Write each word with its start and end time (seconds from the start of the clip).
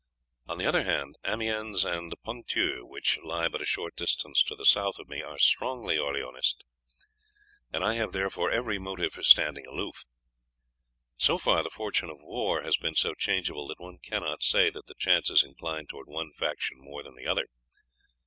On 0.47 0.57
the 0.57 0.65
other 0.65 0.83
hand, 0.83 1.15
Amiens 1.23 1.85
and 1.85 2.11
Ponthieu, 2.23 2.87
which 2.87 3.19
lie 3.23 3.47
but 3.47 3.61
a 3.61 3.67
short 3.67 3.95
distance 3.95 4.41
to 4.41 4.55
the 4.55 4.65
south 4.65 4.97
of 4.97 5.07
me, 5.07 5.21
are 5.21 5.37
strongly 5.37 5.95
Orleanist, 5.97 6.63
and 7.71 7.83
I 7.83 7.93
have 7.93 8.11
therefore 8.11 8.49
every 8.49 8.79
motive 8.79 9.13
for 9.13 9.21
standing 9.21 9.67
aloof. 9.67 10.05
So 11.17 11.37
far 11.37 11.61
the 11.61 11.69
fortune 11.69 12.09
of 12.09 12.17
war 12.19 12.63
has 12.63 12.77
been 12.77 12.95
so 12.95 13.13
changeable 13.13 13.67
that 13.67 13.79
one 13.79 13.99
cannot 13.99 14.41
say 14.41 14.71
that 14.71 14.87
the 14.87 14.95
chances 14.95 15.43
incline 15.43 15.85
towards 15.85 16.09
one 16.09 16.31
faction 16.31 16.77
more 16.79 17.03
than 17.03 17.13
the 17.13 17.27
other. 17.27 17.45